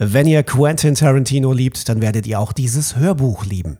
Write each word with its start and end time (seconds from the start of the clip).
Wenn 0.00 0.28
ihr 0.28 0.44
Quentin 0.44 0.94
Tarantino 0.94 1.52
liebt, 1.52 1.88
dann 1.88 2.00
werdet 2.00 2.24
ihr 2.28 2.38
auch 2.38 2.52
dieses 2.52 2.94
Hörbuch 2.94 3.44
lieben. 3.44 3.78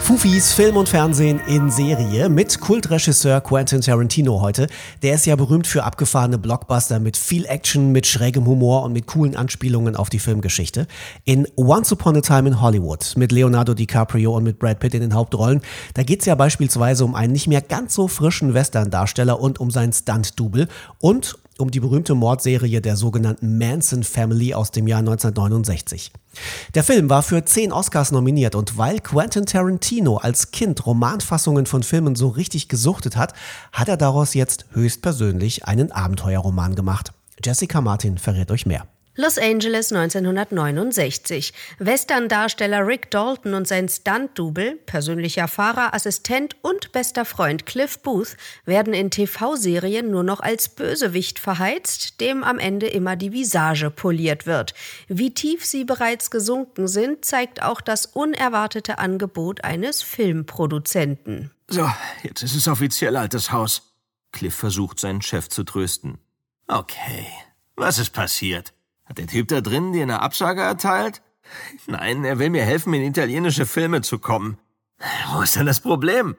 Fufis 0.00 0.52
Film 0.52 0.76
und 0.76 0.88
Fernsehen 0.88 1.40
in 1.46 1.70
Serie 1.70 2.28
mit 2.28 2.60
Kultregisseur 2.60 3.40
Quentin 3.40 3.82
Tarantino 3.82 4.40
heute. 4.40 4.66
Der 5.02 5.14
ist 5.14 5.26
ja 5.26 5.36
berühmt 5.36 5.68
für 5.68 5.84
abgefahrene 5.84 6.38
Blockbuster 6.38 6.98
mit 6.98 7.16
viel 7.16 7.44
Action, 7.46 7.92
mit 7.92 8.04
schrägem 8.08 8.46
Humor 8.46 8.82
und 8.82 8.92
mit 8.92 9.06
coolen 9.06 9.36
Anspielungen 9.36 9.94
auf 9.94 10.10
die 10.10 10.18
Filmgeschichte. 10.18 10.88
In 11.24 11.46
Once 11.54 11.92
Upon 11.92 12.16
a 12.16 12.20
Time 12.20 12.48
in 12.48 12.60
Hollywood 12.60 13.12
mit 13.16 13.30
Leonardo 13.30 13.74
DiCaprio 13.74 14.36
und 14.36 14.42
mit 14.42 14.58
Brad 14.58 14.80
Pitt 14.80 14.94
in 14.94 15.02
den 15.02 15.14
Hauptrollen, 15.14 15.60
da 15.94 16.02
geht 16.02 16.18
es 16.18 16.26
ja 16.26 16.34
beispielsweise 16.34 17.04
um 17.04 17.14
einen 17.14 17.32
nicht 17.32 17.46
mehr 17.46 17.62
ganz 17.62 17.94
so 17.94 18.08
frischen 18.08 18.54
Western-Darsteller 18.54 19.38
und 19.38 19.60
um 19.60 19.70
seinen 19.70 19.92
Stunt-Double 19.92 20.66
und 20.98 21.38
um 21.58 21.70
die 21.70 21.80
berühmte 21.80 22.14
Mordserie 22.14 22.80
der 22.80 22.96
sogenannten 22.96 23.58
Manson 23.58 24.04
Family 24.04 24.54
aus 24.54 24.70
dem 24.70 24.86
Jahr 24.86 25.00
1969. 25.00 26.12
Der 26.74 26.84
Film 26.84 27.08
war 27.08 27.22
für 27.22 27.44
zehn 27.44 27.72
Oscars 27.72 28.12
nominiert 28.12 28.54
und 28.54 28.76
weil 28.76 29.00
Quentin 29.00 29.46
Tarantino 29.46 30.16
als 30.16 30.50
Kind 30.50 30.84
Romanfassungen 30.86 31.66
von 31.66 31.82
Filmen 31.82 32.14
so 32.14 32.28
richtig 32.28 32.68
gesuchtet 32.68 33.16
hat, 33.16 33.32
hat 33.72 33.88
er 33.88 33.96
daraus 33.96 34.34
jetzt 34.34 34.66
höchstpersönlich 34.72 35.64
einen 35.64 35.92
Abenteuerroman 35.92 36.74
gemacht. 36.74 37.12
Jessica 37.42 37.80
Martin 37.80 38.18
verrät 38.18 38.50
euch 38.50 38.66
mehr. 38.66 38.86
Los 39.18 39.38
Angeles 39.38 39.92
1969. 39.92 41.54
Western-Darsteller 41.78 42.86
Rick 42.86 43.10
Dalton 43.10 43.54
und 43.54 43.66
sein 43.66 43.88
Stunt-Double, 43.88 44.76
persönlicher 44.84 45.48
Fahrer, 45.48 45.94
Assistent 45.94 46.54
und 46.60 46.92
bester 46.92 47.24
Freund 47.24 47.64
Cliff 47.64 47.98
Booth 48.00 48.36
werden 48.66 48.92
in 48.92 49.10
TV-Serien 49.10 50.10
nur 50.10 50.22
noch 50.22 50.40
als 50.40 50.68
Bösewicht 50.68 51.38
verheizt, 51.38 52.20
dem 52.20 52.44
am 52.44 52.58
Ende 52.58 52.88
immer 52.88 53.16
die 53.16 53.32
Visage 53.32 53.90
poliert 53.90 54.44
wird. 54.44 54.74
Wie 55.08 55.32
tief 55.32 55.64
sie 55.64 55.84
bereits 55.84 56.30
gesunken 56.30 56.86
sind, 56.86 57.24
zeigt 57.24 57.62
auch 57.62 57.80
das 57.80 58.04
unerwartete 58.04 58.98
Angebot 58.98 59.64
eines 59.64 60.02
Filmproduzenten. 60.02 61.50
So, 61.68 61.90
jetzt 62.22 62.42
ist 62.42 62.54
es 62.54 62.68
offiziell 62.68 63.16
altes 63.16 63.50
Haus. 63.50 63.94
Cliff 64.32 64.54
versucht, 64.54 65.00
seinen 65.00 65.22
Chef 65.22 65.48
zu 65.48 65.64
trösten. 65.64 66.18
Okay, 66.68 67.26
was 67.76 67.98
ist 67.98 68.10
passiert? 68.10 68.75
Hat 69.06 69.18
der 69.18 69.26
Typ 69.26 69.48
da 69.48 69.60
drin 69.60 69.92
dir 69.92 70.02
eine 70.02 70.20
Absage 70.20 70.62
erteilt? 70.62 71.22
Nein, 71.86 72.24
er 72.24 72.38
will 72.38 72.50
mir 72.50 72.64
helfen, 72.64 72.92
in 72.94 73.02
italienische 73.02 73.66
Filme 73.66 74.02
zu 74.02 74.18
kommen. 74.18 74.58
Wo 75.32 75.42
ist 75.42 75.56
denn 75.56 75.66
das 75.66 75.80
Problem? 75.80 76.36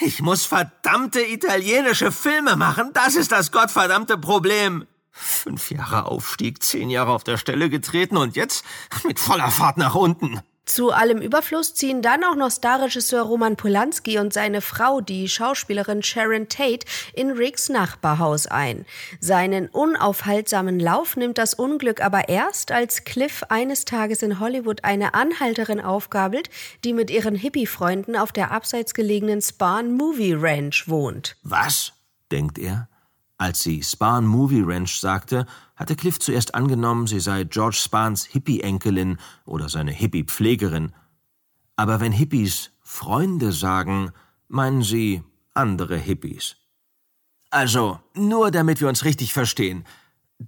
Ich 0.00 0.20
muss 0.20 0.44
verdammte 0.44 1.20
italienische 1.20 2.12
Filme 2.12 2.56
machen. 2.56 2.90
Das 2.94 3.14
ist 3.14 3.32
das 3.32 3.52
gottverdammte 3.52 4.18
Problem. 4.18 4.86
Fünf 5.10 5.70
Jahre 5.70 6.06
Aufstieg, 6.06 6.62
zehn 6.62 6.90
Jahre 6.90 7.10
auf 7.10 7.24
der 7.24 7.36
Stelle 7.36 7.68
getreten 7.68 8.16
und 8.16 8.36
jetzt 8.36 8.64
mit 9.04 9.18
voller 9.18 9.50
Fahrt 9.50 9.76
nach 9.76 9.96
unten. 9.96 10.40
Zu 10.68 10.92
allem 10.92 11.22
Überfluss 11.22 11.72
ziehen 11.72 12.02
dann 12.02 12.22
auch 12.22 12.36
noch 12.36 12.50
Starregisseur 12.50 13.22
Roman 13.22 13.56
Polanski 13.56 14.18
und 14.18 14.34
seine 14.34 14.60
Frau, 14.60 15.00
die 15.00 15.26
Schauspielerin 15.26 16.02
Sharon 16.02 16.50
Tate, 16.50 16.86
in 17.14 17.30
Ricks 17.30 17.70
Nachbarhaus 17.70 18.46
ein. 18.46 18.84
Seinen 19.18 19.68
unaufhaltsamen 19.68 20.78
Lauf 20.78 21.16
nimmt 21.16 21.38
das 21.38 21.54
Unglück 21.54 22.04
aber 22.04 22.28
erst, 22.28 22.70
als 22.70 23.04
Cliff 23.04 23.44
eines 23.48 23.86
Tages 23.86 24.22
in 24.22 24.40
Hollywood 24.40 24.84
eine 24.84 25.14
Anhalterin 25.14 25.80
aufgabelt, 25.80 26.50
die 26.84 26.92
mit 26.92 27.10
ihren 27.10 27.34
Hippie-Freunden 27.34 28.14
auf 28.14 28.30
der 28.30 28.50
abseits 28.50 28.92
gelegenen 28.92 29.40
Spahn 29.40 29.94
Movie 29.94 30.34
Ranch 30.34 30.84
wohnt. 30.86 31.36
Was? 31.42 31.94
denkt 32.30 32.58
er. 32.58 32.87
Als 33.38 33.60
sie 33.60 33.84
Spahn 33.84 34.26
Movie 34.26 34.62
Ranch 34.62 34.98
sagte, 34.98 35.46
hatte 35.76 35.94
Cliff 35.94 36.18
zuerst 36.18 36.56
angenommen, 36.56 37.06
sie 37.06 37.20
sei 37.20 37.44
George 37.44 37.76
Spahns 37.76 38.24
Hippie-Enkelin 38.24 39.18
oder 39.46 39.68
seine 39.68 39.92
Hippie-Pflegerin. 39.92 40.92
Aber 41.76 42.00
wenn 42.00 42.10
Hippies 42.10 42.72
Freunde 42.80 43.52
sagen, 43.52 44.10
meinen 44.48 44.82
sie 44.82 45.22
andere 45.54 45.96
Hippies. 45.96 46.56
Also, 47.50 48.00
nur 48.14 48.50
damit 48.50 48.80
wir 48.80 48.88
uns 48.88 49.04
richtig 49.04 49.32
verstehen. 49.32 49.84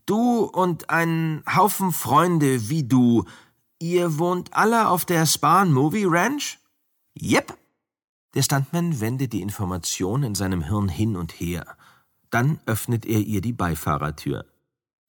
Du 0.07 0.45
und 0.45 0.91
ein 0.91 1.45
Haufen 1.55 1.93
Freunde 1.93 2.69
wie 2.69 2.83
du, 2.83 3.25
ihr 3.79 4.19
wohnt 4.19 4.53
alle 4.53 4.89
auf 4.89 5.05
der 5.05 5.27
Spahn 5.27 5.73
Movie 5.73 6.07
Ranch? 6.07 6.59
Yep. 7.21 7.57
Der 8.35 8.43
Stuntman 8.43 9.01
wendet 9.01 9.33
die 9.33 9.43
Information 9.43 10.25
in 10.25 10.35
seinem 10.35 10.63
Hirn 10.63 10.89
hin 10.89 11.17
und 11.17 11.33
her. 11.33 11.77
Dann 12.31 12.61
öffnet 12.67 13.05
er 13.07 13.21
ihr 13.21 13.41
die 13.41 13.53
Beifahrertür. 13.53 14.47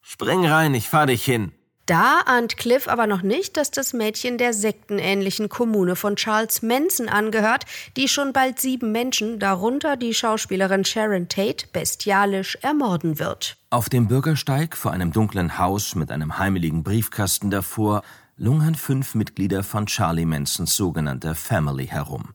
Spring 0.02 0.46
rein, 0.46 0.74
ich 0.74 0.90
fahr 0.90 1.06
dich 1.06 1.24
hin. 1.24 1.52
Da 1.86 2.22
ahnt 2.26 2.58
Cliff 2.58 2.88
aber 2.88 3.08
noch 3.08 3.22
nicht, 3.22 3.58
dass 3.58 3.72
das 3.72 3.92
Mädchen 3.92 4.38
der 4.38 4.54
sektenähnlichen 4.54 5.50
Kommune 5.50 5.96
von 5.96 6.16
Charles 6.16 6.62
Manson 6.62 7.10
angehört, 7.10 7.66
die 7.98 8.08
schon 8.08 8.34
bald 8.34 8.60
sieben 8.60 8.92
Menschen, 8.92 9.40
darunter 9.40 9.98
die 9.98 10.14
Schauspielerin 10.14 10.86
Sharon 10.86 11.28
Tate, 11.28 11.68
bestialisch 11.74 12.56
ermorden 12.62 13.20
wird. 13.20 13.58
Auf 13.72 13.90
dem 13.90 14.08
Bürgersteig 14.08 14.78
vor 14.78 14.92
einem 14.92 15.12
dunklen 15.12 15.58
Haus 15.58 15.96
mit 15.96 16.12
einem 16.12 16.38
heimeligen 16.38 16.84
Briefkasten 16.84 17.50
davor 17.50 18.04
lungern 18.38 18.76
fünf 18.76 19.14
Mitglieder 19.16 19.64
von 19.64 19.88
Charlie 19.88 20.26
Mansons 20.26 20.76
sogenannter 20.76 21.36
Family 21.36 21.88
herum. 21.88 22.34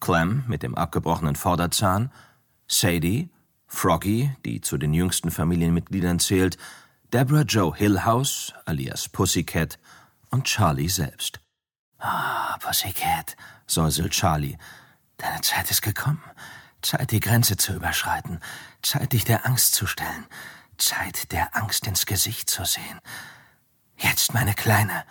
Clem 0.00 0.44
mit 0.46 0.62
dem 0.62 0.76
abgebrochenen 0.76 1.36
Vorderzahn, 1.36 2.12
Sadie, 2.68 3.28
Froggy, 3.68 4.34
die 4.44 4.60
zu 4.60 4.78
den 4.78 4.94
jüngsten 4.94 5.30
Familienmitgliedern 5.30 6.18
zählt, 6.18 6.56
Deborah 7.12 7.42
Joe 7.42 7.74
Hillhouse, 7.76 8.52
alias 8.64 9.08
Pussycat, 9.08 9.78
und 10.30 10.44
Charlie 10.44 10.88
selbst. 10.88 11.40
Ah, 11.98 12.54
oh, 12.54 12.58
Pussycat, 12.66 13.36
säuselt 13.66 14.12
Charlie. 14.12 14.58
Deine 15.16 15.40
Zeit 15.42 15.70
ist 15.70 15.82
gekommen. 15.82 16.22
Zeit, 16.82 17.10
die 17.10 17.20
Grenze 17.20 17.56
zu 17.56 17.72
überschreiten. 17.74 18.40
Zeit, 18.82 19.12
dich 19.12 19.24
der 19.24 19.46
Angst 19.46 19.74
zu 19.74 19.86
stellen. 19.86 20.26
Zeit, 20.76 21.32
der 21.32 21.56
Angst 21.56 21.86
ins 21.86 22.06
Gesicht 22.06 22.48
zu 22.48 22.64
sehen. 22.64 23.00
Jetzt, 23.96 24.32
meine 24.32 24.54
Kleine. 24.54 25.04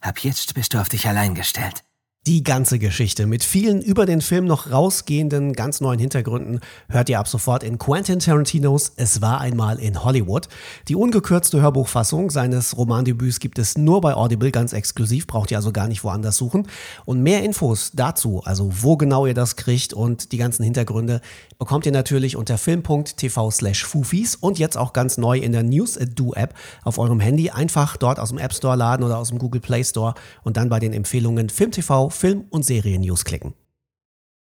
Ab 0.00 0.18
jetzt 0.20 0.54
bist 0.54 0.74
du 0.74 0.80
auf 0.80 0.88
dich 0.88 1.08
allein 1.08 1.34
gestellt. 1.34 1.84
Die 2.26 2.42
ganze 2.42 2.78
Geschichte 2.78 3.26
mit 3.26 3.44
vielen 3.44 3.82
über 3.82 4.06
den 4.06 4.22
Film 4.22 4.46
noch 4.46 4.70
rausgehenden, 4.72 5.52
ganz 5.52 5.82
neuen 5.82 5.98
Hintergründen 5.98 6.60
hört 6.88 7.10
ihr 7.10 7.18
ab 7.18 7.28
sofort 7.28 7.62
in 7.62 7.76
Quentin 7.76 8.18
Tarantinos 8.18 8.92
Es 8.96 9.20
war 9.20 9.42
einmal 9.42 9.78
in 9.78 10.02
Hollywood. 10.02 10.48
Die 10.88 10.96
ungekürzte 10.96 11.60
Hörbuchfassung 11.60 12.30
seines 12.30 12.78
Romandebüts 12.78 13.40
gibt 13.40 13.58
es 13.58 13.76
nur 13.76 14.00
bei 14.00 14.14
Audible 14.14 14.50
ganz 14.52 14.72
exklusiv, 14.72 15.26
braucht 15.26 15.50
ihr 15.50 15.58
also 15.58 15.70
gar 15.70 15.86
nicht 15.86 16.02
woanders 16.02 16.38
suchen. 16.38 16.66
Und 17.04 17.22
mehr 17.22 17.42
Infos 17.42 17.90
dazu, 17.92 18.40
also 18.42 18.70
wo 18.72 18.96
genau 18.96 19.26
ihr 19.26 19.34
das 19.34 19.56
kriegt 19.56 19.92
und 19.92 20.32
die 20.32 20.38
ganzen 20.38 20.62
Hintergründe, 20.62 21.20
bekommt 21.58 21.84
ihr 21.84 21.92
natürlich 21.92 22.36
unter 22.36 22.56
film.tv 22.56 23.50
slash 23.50 23.84
Fufis 23.84 24.34
und 24.34 24.58
jetzt 24.58 24.78
auch 24.78 24.94
ganz 24.94 25.18
neu 25.18 25.36
in 25.36 25.52
der 25.52 25.62
News 25.62 25.98
Do 26.14 26.32
App 26.32 26.54
auf 26.84 26.96
eurem 26.96 27.20
Handy. 27.20 27.50
Einfach 27.50 27.98
dort 27.98 28.18
aus 28.18 28.30
dem 28.30 28.38
App 28.38 28.54
Store 28.54 28.76
laden 28.76 29.04
oder 29.04 29.18
aus 29.18 29.28
dem 29.28 29.38
Google 29.38 29.60
Play 29.60 29.84
Store 29.84 30.14
und 30.42 30.56
dann 30.56 30.70
bei 30.70 30.78
den 30.78 30.94
Empfehlungen 30.94 31.50
FilmTV 31.50 32.13
Film- 32.14 32.46
und 32.50 32.64
Serien-News 32.64 33.24
klicken. 33.24 33.54